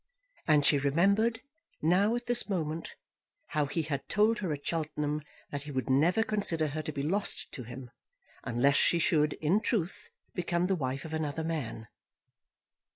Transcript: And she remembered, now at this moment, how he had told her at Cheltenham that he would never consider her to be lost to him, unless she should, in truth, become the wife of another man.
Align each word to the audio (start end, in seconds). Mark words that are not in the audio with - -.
And 0.47 0.65
she 0.65 0.79
remembered, 0.79 1.41
now 1.79 2.15
at 2.15 2.25
this 2.25 2.49
moment, 2.49 2.95
how 3.49 3.67
he 3.67 3.83
had 3.83 4.09
told 4.09 4.39
her 4.39 4.51
at 4.51 4.65
Cheltenham 4.65 5.21
that 5.51 5.61
he 5.65 5.71
would 5.71 5.91
never 5.91 6.23
consider 6.23 6.69
her 6.69 6.81
to 6.81 6.91
be 6.91 7.03
lost 7.03 7.51
to 7.51 7.61
him, 7.61 7.91
unless 8.43 8.77
she 8.77 8.97
should, 8.97 9.33
in 9.33 9.59
truth, 9.61 10.09
become 10.33 10.65
the 10.65 10.73
wife 10.75 11.05
of 11.05 11.13
another 11.13 11.43
man. 11.43 11.87